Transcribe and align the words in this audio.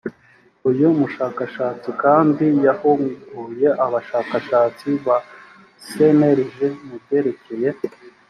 uyu 0.69 0.87
mushakashatsi 0.99 1.89
kandi 2.03 2.45
yahuguye 2.65 3.67
abashakashatsi 3.85 4.87
ba 5.05 5.17
cnlg 5.89 6.57
mu 6.87 6.95
byerekeye 7.03 7.69